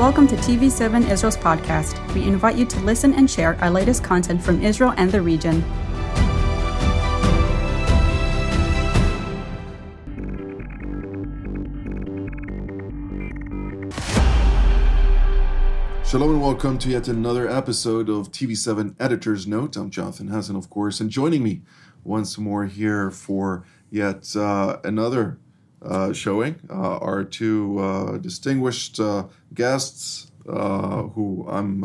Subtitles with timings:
[0.00, 2.14] Welcome to TV7 Israel's podcast.
[2.14, 5.60] We invite you to listen and share our latest content from Israel and the region.
[16.02, 19.76] Shalom and welcome to yet another episode of TV7 Editor's Note.
[19.76, 21.60] I'm Jonathan Hessen, of course, and joining me
[22.04, 25.38] once more here for yet uh, another
[25.82, 31.84] uh, showing uh, are two uh, distinguished uh, guests uh, who I'm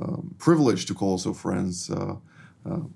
[0.00, 1.90] um, privileged to call also friends.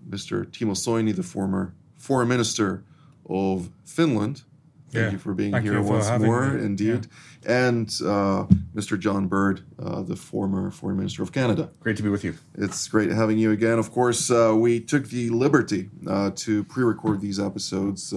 [0.09, 0.47] Mr.
[0.47, 2.85] Timo Soini, the former foreign minister
[3.29, 4.43] of Finland,
[4.91, 5.13] Thank Yeah.
[5.13, 6.65] you for being Thank here once more, me.
[6.65, 7.09] indeed.
[7.45, 8.99] And uh, Mr.
[8.99, 11.71] John Baird, uh, the former Foreign Minister of Canada.
[11.81, 12.35] Great to be with you.
[12.55, 13.79] It's great having you again.
[13.79, 18.13] Of course, uh, we took the liberty uh, to pre record these episodes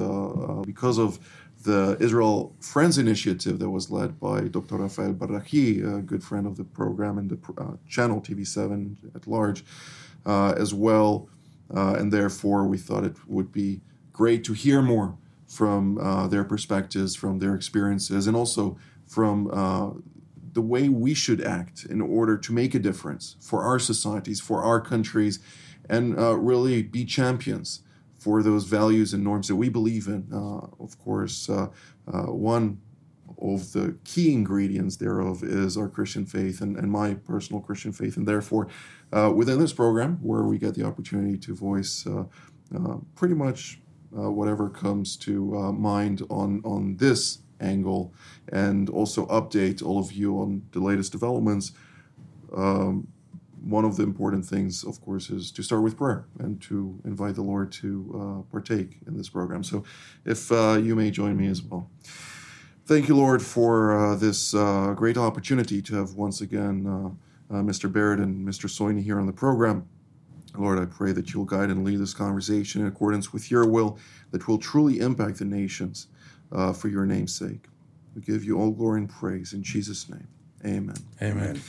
[0.66, 1.20] because of
[1.64, 4.78] the Israel Friends Initiative that was led by Dr.
[4.78, 9.66] Rafael Bardají, a good friend of the program and the uh, channel TV7 at large,
[10.26, 11.28] uh, as well.
[11.76, 13.82] Uh, and therefore, we thought it would be
[14.14, 19.90] great to hear more from uh, their perspectives, from their experiences, and also from uh,
[20.54, 24.64] the way we should act in order to make a difference for our societies, for
[24.64, 25.40] our countries,
[25.90, 27.82] and uh, really be champions
[28.20, 30.28] for those values and norms that we believe in.
[30.32, 31.68] Uh, of course, uh,
[32.14, 32.80] uh, one
[33.42, 38.18] of the key ingredients thereof is our Christian faith and, and my personal Christian faith.
[38.18, 38.68] And therefore,
[39.14, 42.26] uh, within this program, where we get the opportunity to voice uh,
[42.76, 43.80] uh, pretty much
[44.12, 48.12] whatever comes to mind on, on this angle,
[48.52, 51.74] and also update all of you on the latest developments.
[52.56, 53.08] Um,
[53.64, 57.36] one of the important things, of course, is to start with prayer and to invite
[57.36, 57.90] the Lord to
[58.48, 59.64] uh, partake in this program.
[59.64, 59.84] So,
[60.26, 61.90] if uh, you may join me as well.
[62.86, 67.62] Thank you, Lord, for uh, this uh, great opportunity to have once again uh, uh,
[67.62, 67.92] Mr.
[67.92, 68.66] Baird and Mr.
[68.68, 69.88] Soini here on the program.
[70.58, 74.00] Lord, I pray that you'll guide and lead this conversation in accordance with your will,
[74.32, 76.08] that will truly impact the nations
[76.52, 77.66] uh, for your name's sake.
[78.16, 80.28] We give you all glory and praise in Jesus' name.
[80.66, 80.98] Amen.
[81.22, 81.62] Amen.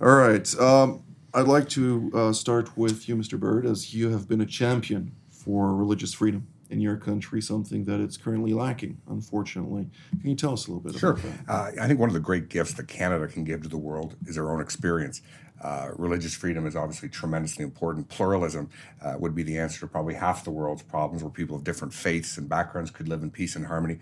[0.00, 0.58] All right.
[0.58, 1.02] Um,
[1.36, 3.38] I'd like to uh, start with you, Mr.
[3.38, 7.98] Baird, as you have been a champion for religious freedom in your country, something that
[8.00, 9.88] it's currently lacking, unfortunately.
[10.20, 11.10] Can you tell us a little bit Sure.
[11.14, 11.52] about that?
[11.52, 14.14] Uh, I think one of the great gifts that Canada can give to the world
[14.26, 15.22] is our own experience.
[15.60, 18.08] Uh, religious freedom is obviously tremendously important.
[18.08, 18.68] Pluralism
[19.02, 21.92] uh, would be the answer to probably half the world's problems, where people of different
[21.92, 23.98] faiths and backgrounds could live in peace and harmony.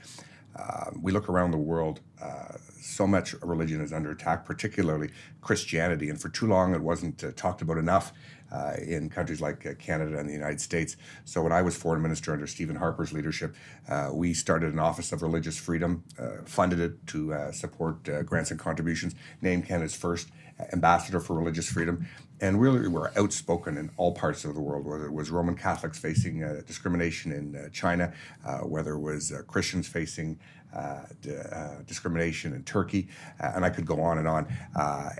[0.54, 6.10] Uh, we look around the world, uh, so much religion is under attack, particularly Christianity.
[6.10, 8.12] And for too long, it wasn't uh, talked about enough
[8.52, 10.96] uh, in countries like uh, Canada and the United States.
[11.24, 13.54] So when I was foreign minister under Stephen Harper's leadership,
[13.88, 16.04] uh, we started an Office of Religious Freedom,
[16.44, 20.28] funded it to support grants and contributions, named Canada's first
[20.72, 22.06] ambassador for religious freedom.
[22.40, 25.96] And really, we're outspoken in all parts of the world, whether it was Roman Catholics
[25.96, 28.12] facing uh, discrimination in uh, China,
[28.44, 30.40] uh, whether it was uh, Christians facing
[30.74, 33.06] uh, d- uh, discrimination in Turkey,
[33.38, 34.48] and I could go on and on.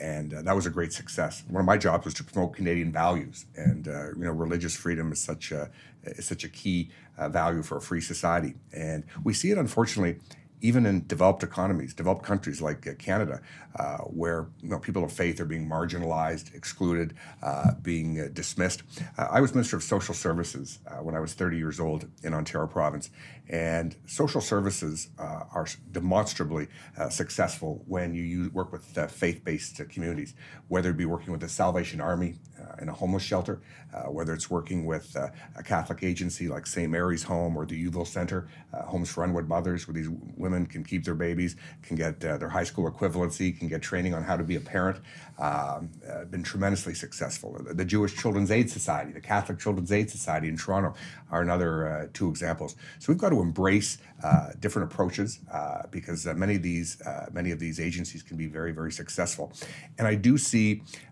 [0.00, 1.44] And that was a great success.
[1.48, 5.22] One of my jobs was to promote Canadian values, and you know, religious freedom is
[5.22, 5.70] such a
[6.04, 6.90] is such a key
[7.28, 8.54] value for a free society.
[8.72, 10.18] And we see it, unfortunately,
[10.62, 13.40] even in developed economies, developed countries like uh, Canada,
[13.76, 18.82] uh, where you know, people of faith are being marginalized, excluded, uh, being uh, dismissed.
[19.18, 22.32] Uh, I was Minister of Social Services uh, when I was 30 years old in
[22.32, 23.10] Ontario Province,
[23.48, 26.68] and social services are demonstrably
[27.10, 30.34] successful when you use, work with faith-based uh, communities,
[30.68, 32.36] whether it be working with the Salvation Army
[32.80, 33.60] in a homeless shelter,
[33.94, 36.90] uh, whether it's working with uh, a Catholic agency like St.
[36.90, 40.84] Mary's Home or the Youthville Center, uh, Homes for Unwed Mothers, where these women can
[40.84, 44.36] keep their babies, can get uh, their high school equivalency, can get training on how
[44.36, 44.98] to be a parent.
[45.38, 47.58] Um, uh, been tremendously successful.
[47.74, 50.94] The, Jewish Children's Aid Society, the Catholic Children's Aid Society in Toronto
[51.30, 52.76] are another uh, two examples.
[52.98, 57.28] So we've got to embrace uh, different approaches uh, because uh, many of these uh,
[57.32, 59.52] many of these agencies can be very very successful.
[59.98, 60.82] And I do see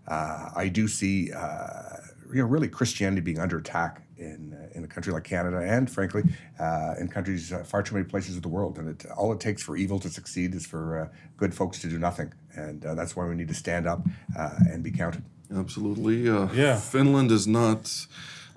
[0.63, 1.97] I do see uh,
[2.33, 5.89] you know really Christianity being under attack in uh, in a country like Canada and
[5.89, 6.23] frankly
[6.59, 8.77] uh, in countries uh, far too many places of the world.
[8.79, 11.87] And it, all it takes for evil to succeed is for uh, good folks to
[11.87, 12.33] do nothing.
[12.55, 13.99] And uh, that's why we need to stand up
[14.37, 15.23] uh, and be counted.
[15.63, 16.29] Absolutely.
[16.29, 16.77] Uh, Yeah.
[16.79, 18.07] Finland is not,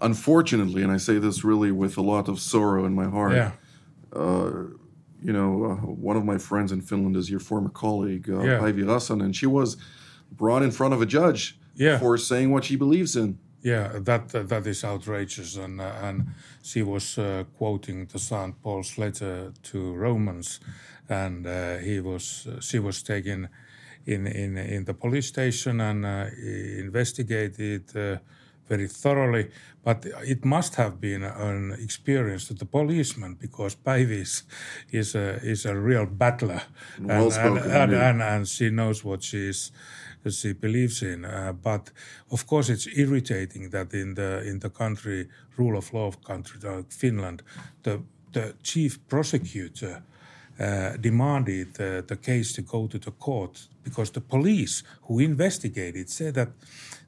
[0.01, 3.33] unfortunately, and I say this really with a lot of sorrow in my heart.
[3.33, 3.51] Yeah.
[5.27, 5.77] You know, uh,
[6.11, 8.61] one of my friends in Finland is your former colleague, uh, Yeah.
[8.61, 9.77] Päivi Räsänen, and she was
[10.37, 11.99] brought in front of a judge Yeah.
[11.99, 13.39] for saying what she believes in.
[13.63, 16.27] Yeah, that that, is outrageous, and uh, and
[16.63, 20.61] she was uh, quoting the Saint Paul's letter to Romans,
[21.09, 23.49] and uh, he was she was taken
[24.05, 26.27] in in in the police station and uh,
[26.79, 28.19] investigated uh,
[28.69, 29.51] very thoroughly.
[29.83, 34.21] But it must have been an experience to the policeman because Päivi
[34.93, 36.63] is, a is a real battler,
[36.99, 37.33] and,
[37.63, 39.73] and, and, and she knows what she is
[40.31, 41.25] she believes in.
[41.25, 41.91] Uh, but
[42.31, 46.93] of course, it's irritating that in the in the country rule of law country like
[46.93, 47.43] Finland,
[47.83, 48.01] the
[48.33, 50.03] the chief prosecutor
[50.59, 56.09] uh, demanded uh, the case to go to the court because the police who investigated
[56.11, 56.49] said that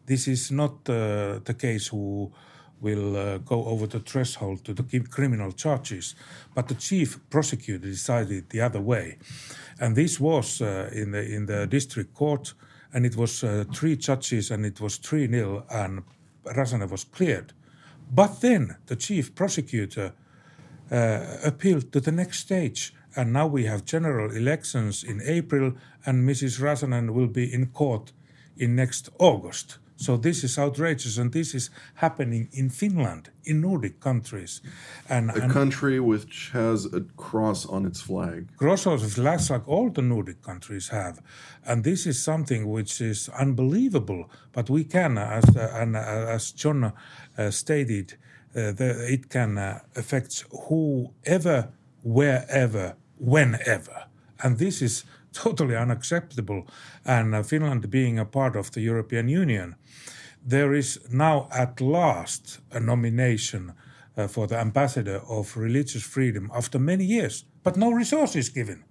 [0.06, 2.32] this is not uh, the case who
[2.80, 6.14] will uh, go over the threshold to the criminal charges,
[6.54, 9.18] but the chief prosecutor decided the other way,
[9.80, 12.54] and this was uh, in the in the district court,
[12.96, 16.02] and it was uh, three judges, and it was three nil, and
[16.44, 17.52] Räsänen was cleared,
[18.10, 20.14] but then the chief prosecutor
[20.90, 22.94] uh, appealed to the next stage.
[23.14, 25.72] And now we have general elections in April,
[26.06, 26.58] and Mrs.
[26.58, 28.12] Räsänen will be in court
[28.56, 29.78] in next August.
[29.96, 34.60] So this is outrageous, and this is happening in Finland, in Nordic countries.
[35.08, 38.48] And, A and country which has a cross on its flag.
[38.56, 41.22] Grossos flags like all the Nordic countries have.
[41.64, 44.30] And this is something which is unbelievable.
[44.52, 46.92] But we can, as, uh, and, uh, as John
[47.38, 48.18] uh, stated,
[48.54, 51.72] uh, the, it can uh, affect whoever,
[52.02, 54.04] wherever, whenever.
[54.42, 55.04] And this is
[55.42, 56.66] totally unacceptable.
[57.04, 59.76] And uh, Finland being a part of the European Union,
[60.48, 63.72] there is now at last a nomination
[64.16, 68.84] uh, for the ambassador of religious freedom after many years, but no resources given.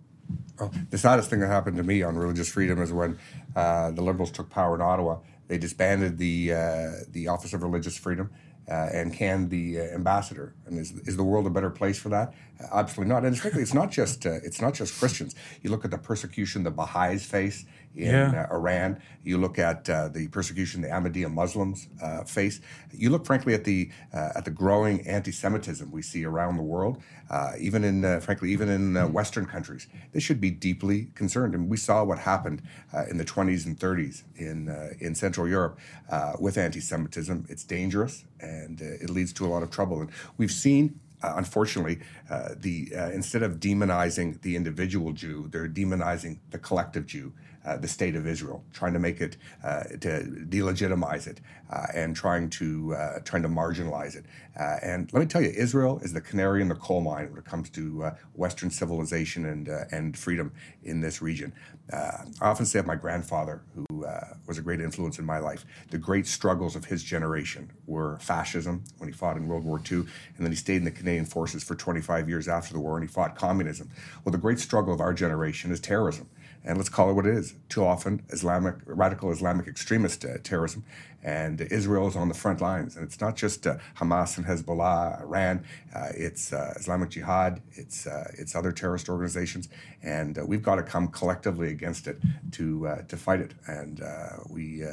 [0.59, 3.17] Well, the saddest thing that happened to me on religious freedom is when
[3.55, 5.17] uh, the Liberals took power in Ottawa.
[5.47, 8.29] They disbanded the uh, the Office of Religious Freedom
[8.69, 10.55] uh, and canned the uh, ambassador.
[10.65, 12.33] And is, is the world a better place for that?
[12.71, 13.25] Absolutely not.
[13.25, 15.35] And frankly, it's not just uh, it's not just Christians.
[15.61, 17.65] You look at the persecution the Baha'is face
[17.95, 18.47] in Yeah.
[18.49, 19.01] uh, Iran.
[19.23, 22.61] You look at uh, the persecution the Ahmadiyya Muslims uh, face.
[22.91, 27.01] You look, frankly, at the uh, at the growing anti-Semitism we see around the world,
[27.29, 29.87] uh, even in, uh, frankly, even in uh, Western countries.
[30.13, 31.55] They should be deeply concerned.
[31.55, 32.61] And we saw what happened
[32.93, 35.77] uh, in the 20s and 30s in uh, in Central Europe
[36.09, 37.45] uh, with anti-Semitism.
[37.49, 40.01] It's dangerous and uh, it leads to a lot of trouble.
[40.01, 41.99] And we've seen uh, unfortunately,
[42.29, 47.33] uh, the uh, instead of demonizing the individual Jew, they're demonizing the collective Jew,
[47.65, 51.41] uh, the state of Israel, trying to make it uh, to delegitimize it
[51.71, 54.25] uh, and trying to uh, trying to marginalize it.
[54.59, 57.39] Uh, and let me tell you, Israel is the canary in the coal mine when
[57.39, 60.51] it comes to uh, Western civilization and and freedom
[60.83, 61.53] in this region.
[61.91, 64.05] I often say of my grandfather, who
[64.47, 68.83] was a great influence in my life, the great struggles of his generation were fascism
[68.97, 70.07] when he fought in World War II, and
[70.39, 73.11] then he stayed in the Canadian Forces for 25 years after the war and he
[73.13, 73.89] fought communism.
[74.23, 76.27] Well, the great struggle of our generation is terrorism.
[76.65, 77.53] And let's call it what it is.
[77.69, 80.83] Too often, Islamic, radical Islamic extremist uh, terrorism,
[81.25, 82.95] and Israel is on the front lines.
[82.95, 85.63] And it's not just uh, Hamas and Hezbollah, Iran.
[85.93, 87.61] Uh, it's uh, Islamic Jihad.
[87.73, 89.69] It's uh, it's other terrorist organizations,
[90.01, 92.19] and uh, we've got to come collectively against it
[92.53, 93.53] to to fight it.
[93.67, 94.01] And
[94.49, 94.83] we.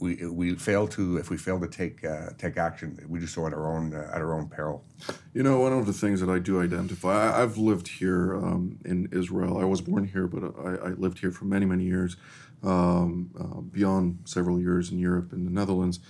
[0.00, 2.04] We, we, fail to if we fail to take
[2.36, 4.84] take action we do so at our own at our own peril
[5.32, 8.78] You know, one of the things that I do identify, I, I've lived here um,
[8.84, 9.58] in Israel.
[9.58, 12.16] I was born here, but I, I lived here for many, many years,
[12.62, 16.00] um, uh, beyond several years in Europe and the Netherlands.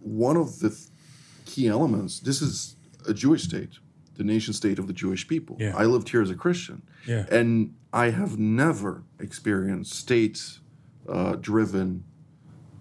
[0.00, 0.88] One of the th-
[1.44, 2.76] key elements, this is
[3.08, 3.78] a Jewish state,
[4.16, 5.56] the nation state of the Jewish people.
[5.58, 5.76] Yeah.
[5.76, 6.82] I lived here as a Christian.
[7.06, 7.26] Yeah.
[7.30, 10.58] And I have never experienced state
[11.08, 12.04] uh, driven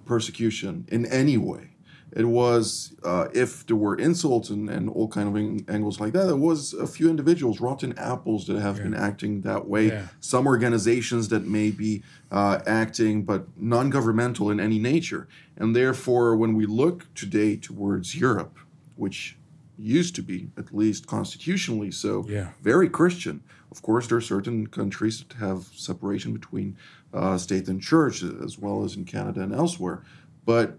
[0.05, 1.70] persecution in any way.
[2.13, 6.11] It was uh, if there were insults and, and all kind of ang- angles like
[6.13, 6.27] that.
[6.29, 9.87] it was a few individuals, rotten apples, that have been acting that way.
[9.87, 10.07] Yeah.
[10.19, 15.27] Some organizations that may be uh, acting, but non-governmental in any nature.
[15.57, 18.57] And therefore, when we look today towards Europe,
[18.95, 19.37] which
[19.77, 22.49] used to be at least constitutionally so Yeah.
[22.61, 23.41] very Christian.
[23.71, 26.75] Of course, there are certain countries that have separation between
[27.13, 30.03] uh, state and church, as well as in Canada and elsewhere.
[30.45, 30.77] But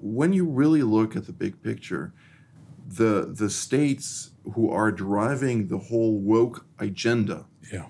[0.00, 2.12] when you really look at the big picture,
[2.88, 7.86] the the states who are driving the whole woke agenda Yeah.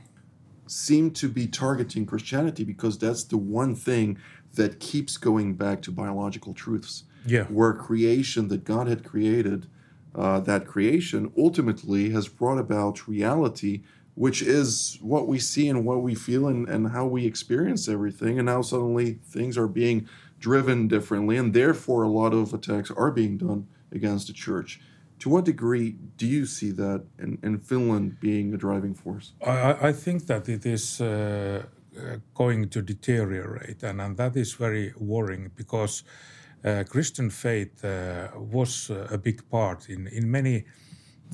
[0.67, 4.19] seem to be targeting Christianity because that's the one thing
[4.55, 7.05] that keeps going back to biological truths.
[7.27, 7.45] Yeah.
[7.45, 9.67] Where creation that God had created,
[10.15, 13.83] uh, that creation ultimately has brought about reality,
[14.15, 18.39] which is what we see and what we feel and, and how we experience everything.
[18.39, 20.09] And now suddenly things are being
[20.39, 24.81] driven differently, and therefore a lot of attacks are being done against the church.
[25.21, 29.33] To what degree do you see that in, in Finland being a driving force?
[29.47, 31.63] I, I- think that it is uh,
[32.35, 36.05] going to deteriorate, and, and that is very worrying because
[36.65, 40.65] uh, Christian faith uh, was a big part in, in many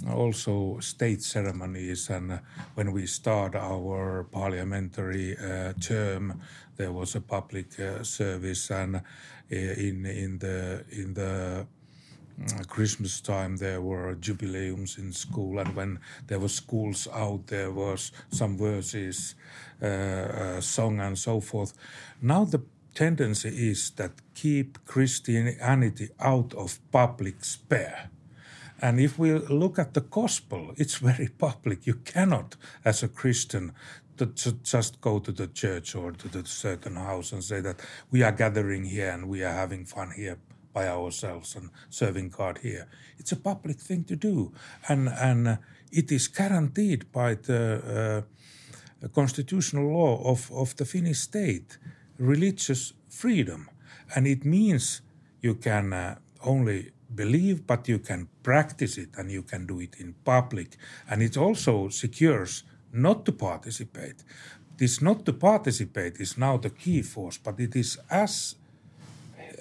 [0.09, 2.39] also state ceremonies and uh,
[2.75, 6.41] when we start our parliamentary uh, term
[6.77, 9.01] there was a public uh, service and uh,
[9.51, 11.67] in in the in the
[12.41, 17.71] mm, Christmas time there were jubileums in school and when there were schools out there
[17.71, 19.35] was some verses
[19.83, 21.75] uh, uh, song and so forth
[22.21, 22.61] now the
[22.95, 28.11] tendency is that keep Christianity out of public sphere
[28.83, 31.87] and if we look at the gospel, it's very public.
[31.87, 33.73] You cannot, as a Christian,
[34.17, 37.81] to, to just go to the church or to the certain house and say that
[38.11, 40.39] we are gathering here and we are having fun here
[40.73, 42.89] by ourselves and serving God here.
[43.19, 44.53] It's a public thing to do,
[44.89, 45.59] and and
[45.91, 48.25] it is guaranteed by the
[49.03, 51.79] uh, constitutional law of of the Finnish state,
[52.19, 53.69] religious freedom,
[54.15, 55.03] and it means
[55.43, 56.15] you can uh,
[56.45, 60.77] only believe, but you can practice it and you can do it in public.
[61.11, 64.23] And it also secures not to participate.
[64.77, 68.57] This not to participate is now the key force, but it is as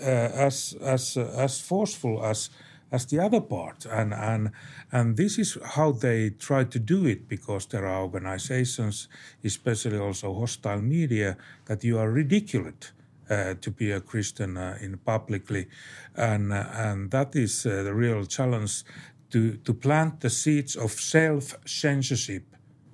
[0.02, 2.50] uh, as as uh, as forceful as
[2.92, 4.52] as the other part, and and
[4.92, 9.08] and this is how they try to do it because there are organizations,
[9.44, 12.92] especially also hostile media, that you are ridiculed
[13.30, 15.68] uh, to be a Christian uh, in publicly,
[16.16, 18.84] and uh, and that is the real challenge
[19.30, 22.51] to to plant the seeds of self censorship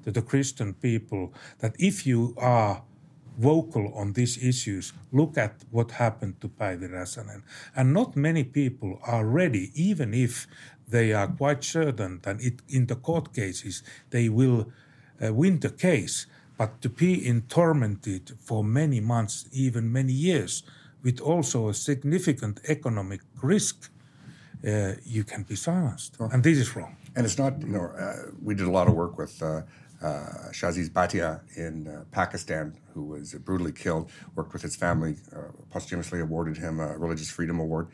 [0.08, 1.34] to the Christian people.
[1.60, 2.82] That if you are
[3.38, 7.44] vocal on these issues, look at what happened to Päivi Räsänen.
[7.76, 10.48] And not many people are ready, even if
[10.88, 14.72] they are quite certain that it, in the court cases they will
[15.22, 16.26] uh, win the case.
[16.58, 20.64] But to be in tormented for many months, even many years,
[21.04, 23.92] with also a significant economic risk,
[24.66, 26.16] uh, you can be silenced.
[26.20, 26.96] And this is wrong.
[27.16, 29.42] And it's not, you know, uh, we did a lot of work with
[30.02, 35.52] uh, Shahbaz Bhatti in uh, Pakistan, who was brutally killed, worked with his family, uh,
[35.70, 37.88] posthumously awarded him a Religious Freedom Award.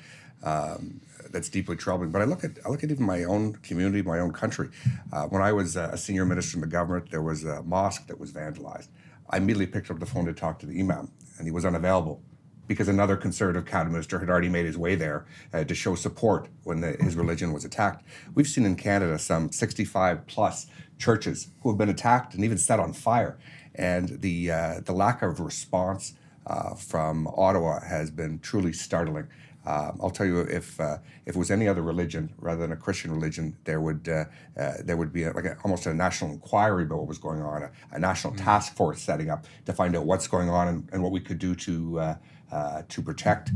[0.44, 1.00] Um,
[1.32, 2.12] that's deeply troubling.
[2.12, 4.70] But I look at I look at even my own community, my own country.
[5.12, 8.20] Uh, when I was a senior minister in the government, there was a mosque that
[8.20, 8.90] was vandalized.
[9.30, 12.22] I immediately picked up the phone to talk to the imam, and he was unavailable
[12.68, 16.48] because another conservative cabinet minister had already made his way there uh, to show support
[16.64, 18.06] when the, his religion was attacked.
[18.34, 20.68] We've seen in Canada some 65 plus
[20.98, 23.38] churches who have been attacked and even set on fire,
[23.76, 26.14] and the uh, the lack of response
[26.48, 29.28] uh, from Ottawa has been truly startling.
[29.66, 32.76] Uh, I'll tell you, if uh, if it was any other religion rather than a
[32.76, 34.26] Christian religion, there would uh,
[34.60, 37.42] uh there would be a, like a, almost a national inquiry about what was going
[37.42, 38.44] on, a, a national mm-hmm.
[38.44, 41.40] task force setting up to find out what's going on and, and what we could
[41.40, 42.16] do to.
[42.54, 43.52] Uh, uh, to protect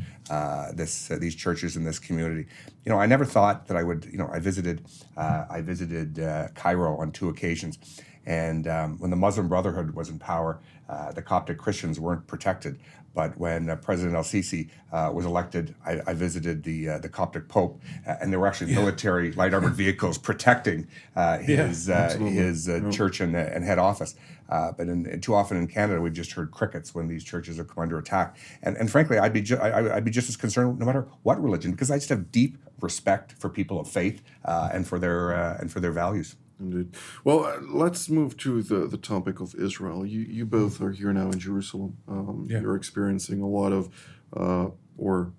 [0.73, 2.45] this these churches in this community,
[2.83, 4.05] you know, I never thought that I would.
[4.05, 4.85] You know, I visited
[5.15, 6.15] I visited
[6.55, 7.77] Cairo on two occasions,
[8.25, 12.79] and um, when the Muslim Brotherhood was in power, uh, the Coptic Christians weren't protected.
[13.17, 17.09] But when uh, President El Sisi uh, was elected, I, I visited the uh, the
[17.09, 18.77] Coptic Pope, uh, and there were actually yeah.
[18.77, 22.87] military light armored vehicles protecting uh, his yeah, his yeah.
[22.91, 24.13] church and, and, head office.
[24.47, 27.81] but in, too often in Canada, we've just heard crickets when these churches have come
[27.81, 28.37] under attack.
[28.61, 31.41] And, and frankly, I'd be ju- I, would be just as concerned no matter what
[31.41, 35.71] religion, because I just have deep respect for people of faith and for their and
[35.71, 36.35] for their values.
[36.59, 36.95] Indeed.
[37.23, 40.05] Well, uh, let's move to the, the topic of Israel.
[40.05, 41.97] You you both are here now in Jerusalem.
[42.07, 42.61] Um, yeah.
[42.61, 43.89] You're experiencing a lot of,
[44.35, 45.33] uh, or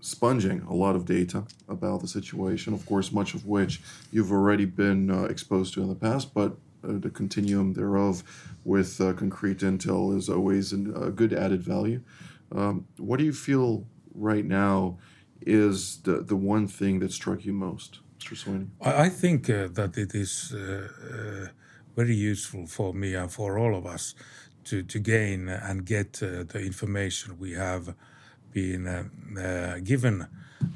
[0.00, 2.74] sponging a lot of data about the situation.
[2.74, 3.80] Of course, much of which
[4.12, 8.22] you've already been uh, exposed to in the past, but uh, the continuum thereof
[8.64, 10.76] with uh, concrete intel is always a
[11.10, 12.02] good added value.
[12.52, 14.98] Um, what do you feel right now
[15.40, 18.00] is the the one thing that struck you most?
[18.24, 18.36] Mr.
[18.36, 18.68] Soini?
[18.80, 21.48] I think uh, that it is uh, uh,
[21.96, 24.14] very useful for me and for all of us
[24.64, 27.94] to, to gain and get uh, the information we have
[28.52, 29.04] been uh,
[29.40, 30.26] uh, given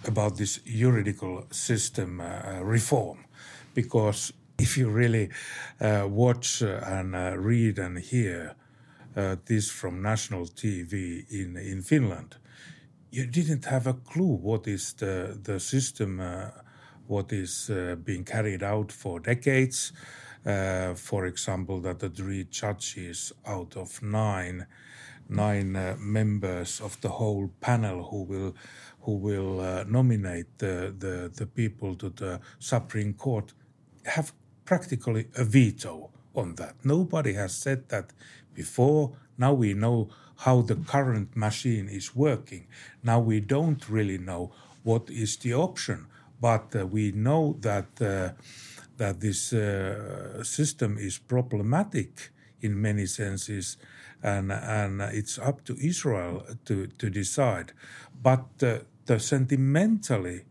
[0.04, 2.20] about this juridical system
[2.62, 3.24] reform.
[3.74, 5.30] Because if you really
[5.80, 8.54] watch and read and hear
[9.46, 12.36] this from national TV in, in Finland,
[13.10, 16.20] you didn't have a clue what is the, the system
[17.08, 19.92] what is uh, being carried out for decades.
[20.46, 24.66] Uh, for example, that the three judges out of nine
[25.28, 28.54] nine uh, members of the whole panel who will
[29.00, 33.52] who will uh, nominate the, the the people to the Supreme Court
[34.04, 34.32] have
[34.64, 36.74] practically a veto on that.
[36.84, 38.12] Nobody has said that
[38.54, 39.12] before.
[39.36, 42.66] Now we know how the current machine is working.
[43.02, 46.06] Now we don't really know what is the option,
[46.40, 48.30] but uh, we know that uh,
[48.96, 52.30] that this uh, system is problematic
[52.60, 53.76] in many senses,
[54.22, 57.72] and and it's up to Israel to to decide.
[58.22, 60.44] But the sentimentally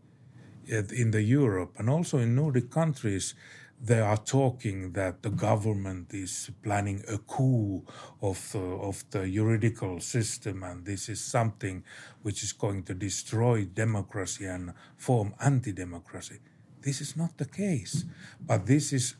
[0.68, 3.34] in the Europe and also in Nordic countries,
[3.80, 7.84] they are talking that the government is planning a coup
[8.20, 11.84] of the, of the juridical system, and this is something
[12.22, 16.40] which is going to destroy democracy and form anti-democracy.
[16.82, 18.04] This is not the case,
[18.40, 19.14] but this is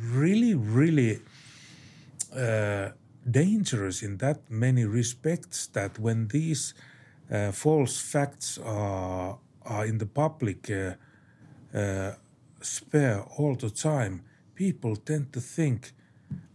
[0.00, 1.20] really, really
[2.34, 2.90] uh,
[3.30, 5.66] dangerous in that many respects.
[5.66, 6.74] That when these
[7.30, 12.12] uh, false facts are are in the public uh,
[12.64, 14.22] uh, sphere all the time,
[14.54, 15.92] people tend to think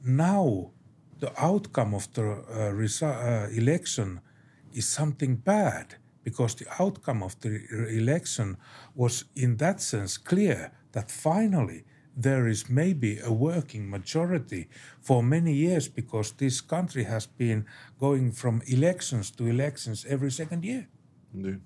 [0.04, 0.72] now
[1.20, 4.22] the outcome of the uh, resu- election
[4.74, 8.58] is something bad because the outcome of the election
[8.96, 11.84] was in that sense clear that finally
[12.16, 14.68] there is maybe a working majority
[15.02, 17.66] for many years because this country has been
[18.00, 20.88] going from elections to elections every second year.
[21.34, 21.62] Indeed.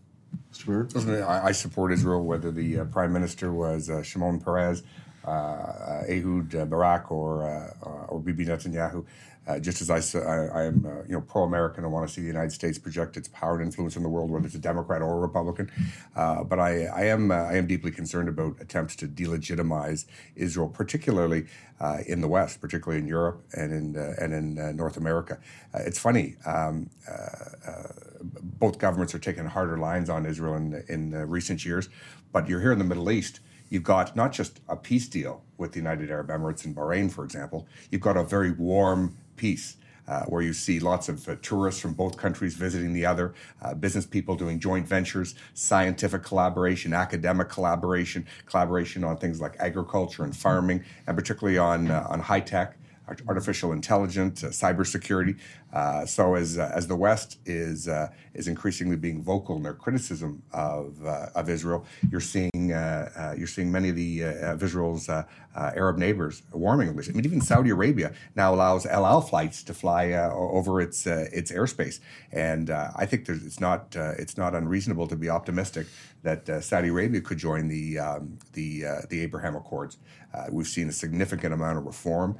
[0.54, 1.28] Mr.
[1.28, 4.84] I, I support Israel, whether the uh, prime minister was uh, Shimon Peres,
[5.26, 9.06] uh, uh Ehud Barak, or uh, or Bibi Netanyahu.
[9.46, 12.28] Uh, just as I, I, am, uh, you know, pro-American, I want to see the
[12.28, 15.18] United States project its power and influence in the world, whether it's a Democrat or
[15.18, 15.70] a Republican.
[16.16, 21.46] Uh, but I, I am, I am deeply concerned about attempts to delegitimize Israel, particularly
[22.08, 25.38] in the West, particularly in Europe and in and in North America.
[25.74, 26.38] it's funny.
[26.46, 26.90] Um,
[28.42, 31.90] both governments are taking harder lines on Israel in, in uh, recent years.
[32.32, 35.72] But you're here in the Middle East, you've got not just a peace deal with
[35.74, 39.76] the United Arab Emirates and Bahrain, for example, you've got a very warm peace.
[40.06, 43.74] Uh, where you see lots of uh, tourists from both countries visiting the other, uh,
[43.74, 50.36] business people doing joint ventures, scientific collaboration, academic collaboration, collaboration on things like agriculture and
[50.36, 52.76] farming, and particularly on uh, on high tech
[53.28, 55.38] artificial intelligence, uh, cybersecurity.
[55.74, 59.74] Uh, so as uh, as the West is uh, is increasingly being vocal in their
[59.74, 64.54] criticism of uh, of Israel, you're seeing uh, uh you're seeing many of the uh,
[64.54, 65.24] of Israel's uh,
[65.56, 66.90] Arab neighbors warming.
[66.90, 71.52] I mean, even Saudi Arabia now allows El Al flights to fly over its its
[71.52, 72.00] airspace,
[72.32, 75.88] and I think it's not it's not unreasonable to be optimistic
[76.22, 79.98] that Saudi Arabia could join the um, the the Abraham Accords.
[80.52, 82.38] we've seen a significant amount of reform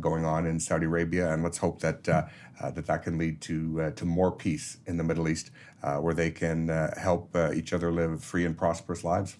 [0.00, 2.08] going on in Saudi Arabia, and let's hope that
[2.60, 5.50] uh, that that can lead to uh, to more peace in the Middle East,
[5.82, 9.36] uh, where they can help each other live free and prosperous lives.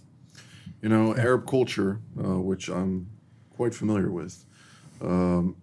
[0.82, 3.08] You know, Arab culture, which I'm
[3.56, 4.44] quite familiar with,
[5.00, 5.56] um,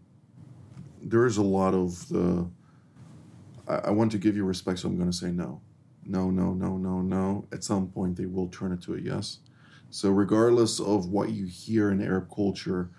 [1.01, 2.49] there is a lot of the.
[3.67, 5.61] I, I want to give you respect, so I'm going to say no,
[6.05, 7.45] no, no, no, no, no.
[7.51, 9.39] At some point, they will turn it to a yes.
[9.89, 12.89] So, regardless of what you hear in Arab culture,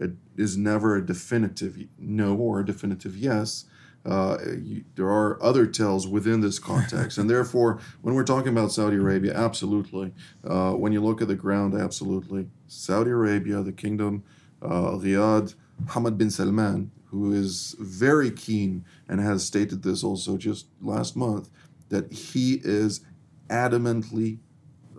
[0.00, 3.66] it is never a definitive no or a definitive yes.
[4.04, 7.18] Uh, you, there are other tells within this context.
[7.18, 10.12] and therefore, when we're talking about Saudi Arabia, absolutely.
[10.42, 12.48] Uh, when you look at the ground, absolutely.
[12.66, 14.24] Saudi Arabia, the kingdom,
[14.62, 15.54] uh, Riyadh,
[15.86, 21.50] Hamad bin Salman, who is very keen and has stated this also just last month,
[21.88, 23.00] that he is
[23.48, 24.38] adamantly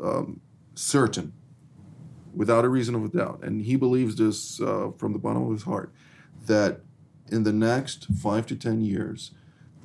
[0.02, 0.42] um,
[0.76, 1.34] certain,
[2.36, 5.52] without a reason of a doubt, and he believes this uh, from the bottom of
[5.52, 5.94] his heart,
[6.46, 6.82] that
[7.32, 9.32] in the next five to 10 years,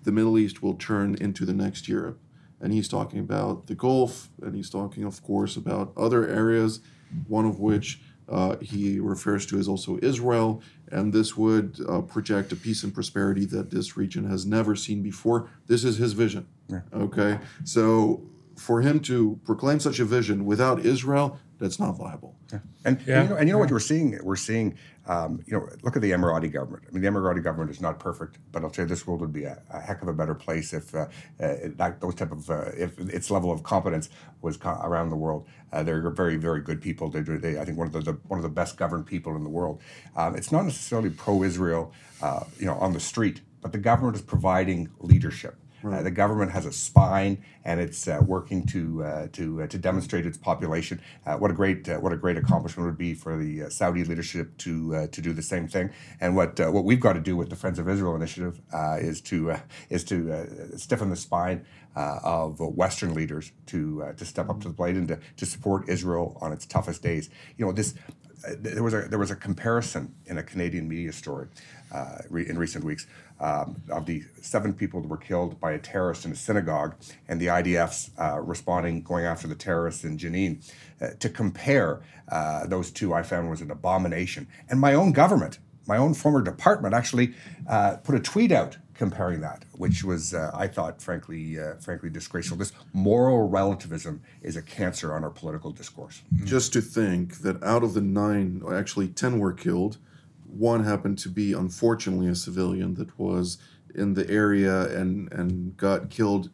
[0.02, 2.18] the Middle East will turn into the next Europe.
[2.60, 6.80] And he's talking about the Gulf, and he's talking, of course, about other areas,
[7.28, 10.62] one of which uh, he refers to as also Israel.
[10.90, 15.02] And this would uh, project a peace and prosperity that this region has never seen
[15.02, 15.48] before.
[15.66, 16.46] This is his vision.
[16.68, 16.80] Yeah.
[16.94, 17.38] Okay.
[17.64, 18.22] So
[18.56, 22.36] for him to proclaim such a vision without Israel, that's not viable.
[22.52, 22.58] Yeah.
[22.84, 23.20] And, yeah.
[23.20, 24.18] and, you know, and you know what we're seeing?
[24.22, 26.84] We're seeing, um, you know, look at the Emirati government.
[26.88, 29.32] I mean, the Emirati government is not perfect, but I'll tell you, this world would
[29.32, 31.06] be a, a heck of a better place if uh,
[31.40, 34.10] uh, that, those type of, uh, if its level of competence
[34.42, 35.46] was co- around the world.
[35.72, 37.08] Uh, they're very, very good people.
[37.08, 39.42] They, they, I think, one of the, the, one of the best governed people in
[39.42, 39.80] the world.
[40.14, 41.92] Um, it's not necessarily pro-Israel,
[42.22, 45.56] uh, you know, on the street, but the government is providing leadership.
[45.86, 46.00] Right.
[46.00, 49.78] Uh, the government has a spine, and it's uh, working to uh, to uh, to
[49.78, 51.00] demonstrate its population.
[51.24, 54.56] Uh, what a great uh, what a great accomplishment would be for the Saudi leadership
[54.58, 55.90] to to do the same thing.
[56.20, 58.60] And what what we've got to do with the Friends of Israel initiative
[58.98, 59.56] is to
[59.88, 64.96] is to stiffen the spine of Western leaders to to step up to the plate
[64.96, 67.30] and to, to support Israel on its toughest days.
[67.56, 67.94] You know this
[68.58, 71.48] there was a there was a comparison in a Canadian media story
[71.92, 73.06] uh, re- in recent weeks
[73.40, 76.94] um, of the seven people that were killed by a terrorist in a synagogue
[77.28, 80.62] and the IDF's uh, responding, going after the terrorists in Jenin.
[81.00, 84.48] Uh, to compare uh, those two, I found was an abomination.
[84.70, 87.34] And my own government, my own former department, actually
[87.68, 92.08] uh, put a tweet out comparing that, which was, uh, I thought, frankly, uh, frankly
[92.08, 92.56] disgraceful.
[92.56, 96.22] This moral relativism is a cancer on our political discourse.
[96.44, 99.98] Just to think that out of the nine, actually ten were killed
[100.48, 103.58] one happened to be unfortunately a civilian that was
[103.94, 106.50] in the area and and got killed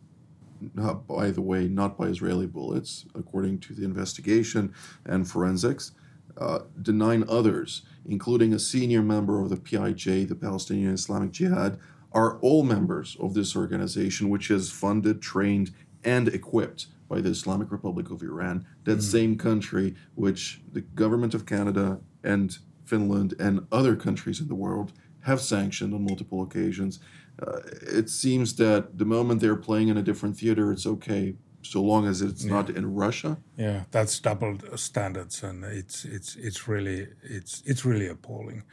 [0.75, 4.73] not by the way not by israeli bullets according to the investigation
[5.05, 5.93] and forensics
[6.39, 11.79] uh, the nine others including a senior member of the pij the palestinian islamic jihad
[12.13, 15.73] are all members of this organization which is funded trained
[16.05, 19.03] and equipped by the islamic republic of iran that mm.
[19.03, 24.93] same country which the government of canada and Finland, and other countries in the world
[25.21, 27.01] have sanctioned on multiple occasions.
[27.41, 31.81] Uh, it seems that the moment they're playing in a different theater, it's okay so
[31.81, 32.53] long as it's yeah.
[32.53, 33.39] not in Russia.
[33.57, 38.65] Yeah, that's double standards, and it's it's it's really it's it's really appalling.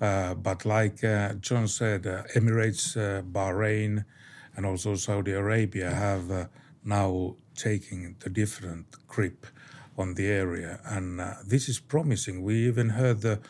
[0.00, 4.04] Uh, but like uh, John said, uh, Emirates, uh, Bahrain,
[4.56, 6.46] and also Saudi Arabia have uh,
[6.84, 9.46] now taken the different grip
[10.00, 12.42] on the area, and uh, this is promising.
[12.42, 13.40] We even heard the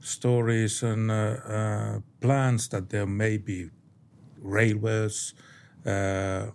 [0.00, 3.70] stories and uh, uh, plans that there may be
[4.42, 5.34] railways
[5.86, 6.46] uh,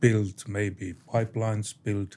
[0.00, 2.16] built, maybe pipelines built.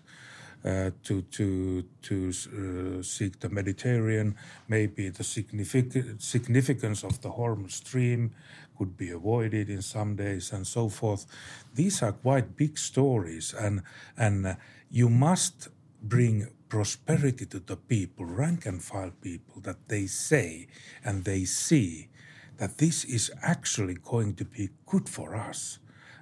[0.66, 4.36] Uh, to to to uh, seek the Mediterranean.
[4.68, 8.32] Maybe the significant significance of the Hormuz Stream
[8.78, 11.26] could be avoided in some days, and so forth.
[11.74, 13.84] These are quite big stories, and
[14.18, 14.56] and uh,
[14.92, 15.70] you must
[16.02, 20.68] bring prosperity to the people, rank and file people, that they say
[21.04, 22.10] and they see
[22.58, 25.80] that this is actually going to be good for us.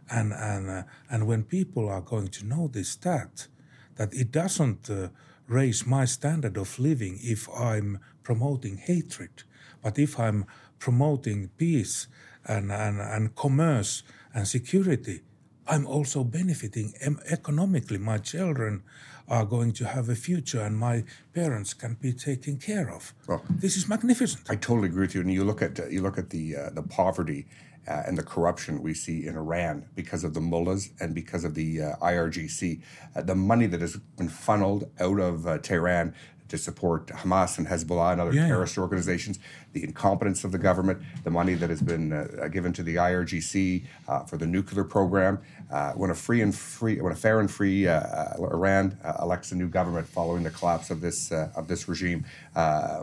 [0.09, 3.47] And, and, uh, and when people are going to know this, that,
[3.95, 5.09] that it doesn't uh,
[5.47, 9.43] raise my standard of living if I'm promoting hatred,
[9.81, 10.45] but if I'm
[10.79, 12.07] promoting peace
[12.45, 15.21] and, and, and commerce and security,
[15.67, 16.93] I'm also benefiting
[17.29, 17.97] economically.
[17.97, 18.83] My children
[19.27, 23.13] are going to have a future and my parents can be taken care of.
[23.27, 24.49] Well, this is magnificent.
[24.49, 25.21] I totally agree with you.
[25.21, 27.47] And you look at uh, you look at the uh, the poverty
[27.87, 31.55] uh, and the corruption we see in Iran because of the mullahs and because of
[31.55, 32.81] the uh, IRGC.
[33.15, 36.13] Uh, the money that has been funneled out of uh, Tehran
[36.49, 38.47] to support Hamas and Hezbollah and other yeah.
[38.47, 39.39] terrorist organizations,
[39.73, 43.85] the incompetence of the government, the money that has been uh, given to the IRGC
[44.07, 45.39] uh, for the nuclear program.
[45.71, 49.13] Uh, when a free and free, when a fair and free uh, uh, Iran uh,
[49.21, 52.25] elects a new government following the collapse of this of this regime,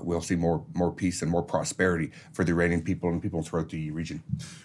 [0.03, 3.69] we'll see more more peace and more prosperity for the Iranian people and people throughout
[3.69, 4.23] the region.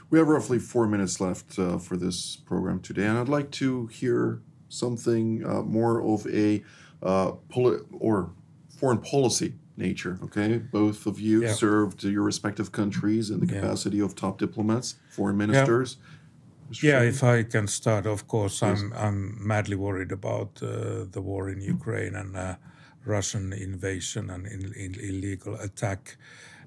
[0.10, 4.42] We have roughly four minutes left for this program today, and I'd like to hear
[4.70, 6.64] something more of a
[7.50, 8.32] poli- or
[8.80, 10.20] foreign policy nature.
[10.24, 11.54] Okay, both of you yeah.
[11.54, 14.06] served your respective countries in the capacity yeah.
[14.06, 15.98] of top diplomats, foreign ministers.
[16.00, 16.06] Yeah.
[16.84, 18.82] Yeah, if I can start, of course, yes.
[18.82, 22.56] I'm I'm madly worried about uh, the war in Ukraine and uh,
[23.06, 26.18] Russian invasion and in, in illegal attack.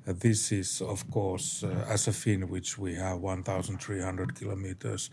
[0.05, 5.11] Uh, this is, of course, uh, as a Finn, which we have 1,300 kilometers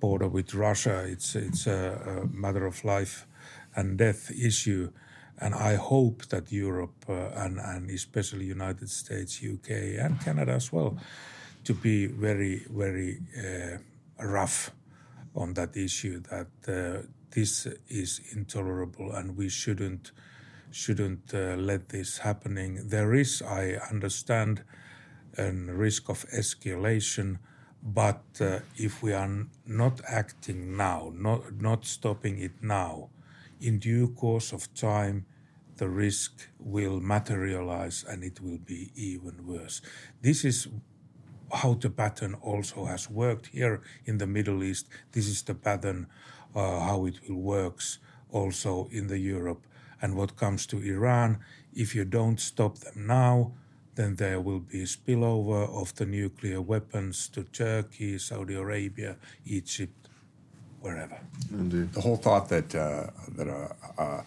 [0.00, 1.04] border with Russia.
[1.06, 1.80] It's it's a,
[2.12, 3.26] a matter of life
[3.76, 4.90] and death issue
[5.38, 10.72] and I hope that Europe uh, and, and especially United States, UK, and Canada as
[10.72, 10.96] well,
[11.64, 14.70] to be very, very uh, rough
[15.34, 16.20] on that issue.
[16.20, 20.12] That uh, this is intolerable, and we shouldn't
[20.70, 22.88] shouldn't uh, let this happening.
[22.88, 24.64] There is, I understand,
[25.38, 27.38] a risk of escalation.
[27.82, 33.10] But uh, if we are not acting now, not, not stopping it now,
[33.60, 35.26] in due course of time,
[35.76, 39.80] the risk will materialize and it will be even worse.
[40.22, 40.68] This is
[41.52, 44.88] how the pattern also has worked here in the Middle East.
[45.12, 46.06] This is the pattern
[46.54, 47.98] uh, how it will works
[48.30, 49.66] also in the Europe.
[50.00, 51.38] And what comes to Iran,
[51.72, 53.52] if you don't stop them now,
[53.94, 60.03] then there will be spillover of the nuclear weapons to Turkey, Saudi Arabia, Egypt,
[60.84, 61.18] wherever.
[61.50, 61.94] Indeed.
[61.94, 64.24] The whole thought that uh, that a, a,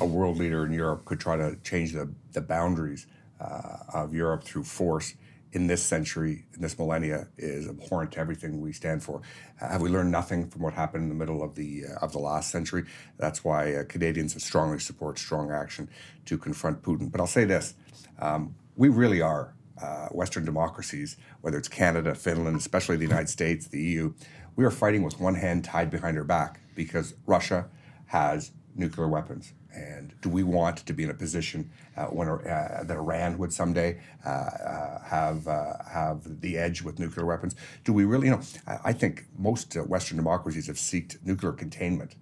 [0.00, 3.06] a, world leader in Europe could try to change the, the boundaries
[3.38, 5.14] uh, of Europe through force
[5.52, 9.20] in this century, in this millennia, is abhorrent to everything we stand for.
[9.60, 12.12] Uh, have we learned nothing from what happened in the middle of the uh, of
[12.12, 12.84] the last century?
[13.18, 15.90] That's why uh, Canadians strongly support strong action
[16.24, 17.12] to confront Putin.
[17.12, 17.74] But I'll say this:
[18.20, 23.66] um, we really are uh, Western democracies, whether it's Canada, Finland, especially the United States,
[23.68, 24.14] the EU.
[24.60, 27.70] We are fighting with one hand tied behind our back because Russia
[28.08, 29.54] has nuclear weapons.
[29.74, 33.54] And do we want to be in a position uh, when uh, that Iran would
[33.54, 37.54] someday uh, uh have uh, have the edge with nuclear weapons?
[37.84, 38.26] Do we really?
[38.26, 38.42] You know,
[38.84, 42.16] I think most uh, Western democracies have sought nuclear containment.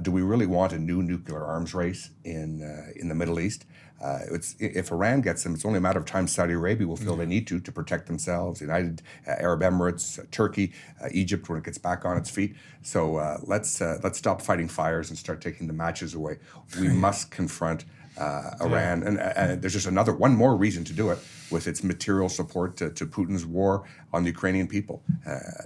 [0.00, 2.48] do we really want a new nuclear arms race in
[2.96, 3.66] in the Middle East?
[4.02, 4.18] Uh,
[4.58, 7.26] if Iran gets them, it's only a matter of time Saudi Arabia will feel they
[7.26, 8.60] need to to protect themselves.
[8.60, 12.56] United uh, Arab Emirates, uh, Turkey, uh, Egypt when it gets back on its feet.
[12.82, 16.38] So uh, let's uh, let's stop fighting fires and start taking the matches away.
[16.80, 17.84] We must confront
[18.18, 21.18] Uh, Iran, and, and, there's just another one more reason to do it
[21.50, 25.02] with its material support to, to Putin's war on the Ukrainian people.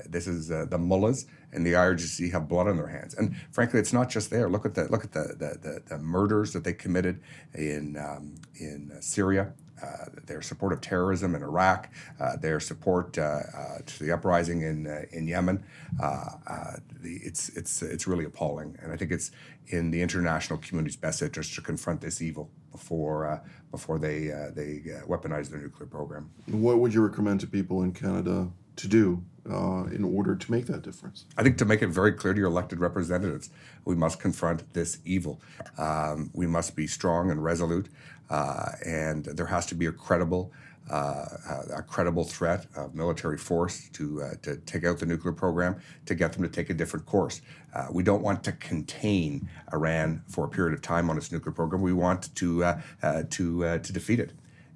[0.09, 3.15] this is the mullahs and the IRGC have blood on their hands.
[3.15, 4.49] And frankly, it's not just there.
[4.49, 7.21] Look at the look at the the, the, the murders that they committed
[7.55, 9.53] in um, in Syria.
[9.83, 14.63] Uh, their support of terrorism in Iraq, uh, their support uh, uh to the uprising
[14.63, 15.63] in uh, in Yemen,
[16.03, 18.79] uh, the, it's it's it's really appalling.
[18.83, 19.31] And I think it's
[19.67, 25.51] in the international community's best interest to confront this evil before before they they weaponize
[25.51, 26.31] their nuclear program.
[26.47, 30.67] What would you recommend to people in Canada to do uh, in order to make
[30.67, 31.25] that difference?
[31.37, 33.51] I think to make it very clear to your elected representatives,
[33.85, 35.41] we must confront this evil.
[35.79, 37.89] Um, we must be strong and resolute,
[38.31, 40.53] uh, and there has to be a credible.
[40.89, 41.27] Uh,
[41.75, 46.15] a credible threat of military force to uh, to take out the nuclear program, to
[46.15, 47.41] get them to take a different course.
[47.75, 51.51] Uh, we don't want to contain Iran for a period of time on its nuclear
[51.51, 51.83] program.
[51.83, 52.81] We want to uh,
[53.31, 54.31] to to defeat it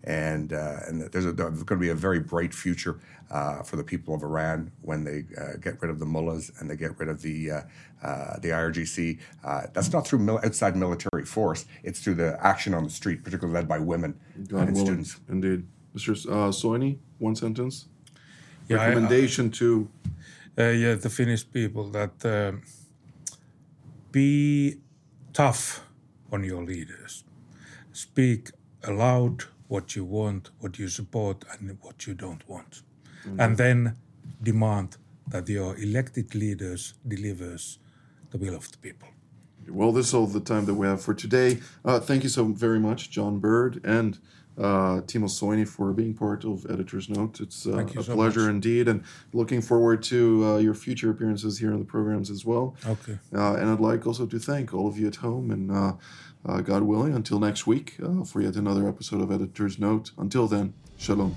[0.05, 2.99] and uh, and there's, a, there's, going to be a very bright future
[3.31, 6.71] uh, for the people of Iran when they uh, get rid of the mullahs and
[6.71, 7.61] they get rid of the uh,
[8.03, 9.19] uh, the IRGC.
[9.45, 13.23] Uh, that's not through mil- outside military force; it's through the action on the street,
[13.23, 15.05] particularly led by women God and willing.
[15.05, 15.21] students.
[15.29, 16.17] Indeed, Mr.
[16.51, 17.87] Soini, one sentence
[18.69, 19.89] yeah, recommendation I, to
[20.57, 22.61] yeah the Finnish people that
[24.13, 24.79] be
[25.33, 25.87] tough
[26.33, 27.25] on your leaders,
[27.93, 28.51] speak
[28.83, 32.83] aloud what you want, what you support, and what you don't want.
[33.25, 33.41] Mm-hmm.
[33.41, 33.97] And then
[34.43, 34.97] demand
[35.29, 37.79] that your elected leaders delivers
[38.33, 39.09] the will of the people.
[39.69, 41.61] Well, this is all the time that we have for today.
[41.85, 44.19] Uh, thank you so very much, John Baird and
[44.61, 47.41] uh, Timo Soini, for being part of Editor's Note.
[47.41, 48.51] It's uh, a so pleasure much.
[48.51, 52.77] indeed, and looking forward to uh, your future appearances here on the programs as well.
[52.87, 53.19] Okay.
[53.35, 55.93] Uh, and I'd like also to thank all of you at home and uh,
[56.47, 60.13] uh, God willing, until next week uh, for yet another episode of Editor's Note.
[60.19, 61.37] Until then, Shalom.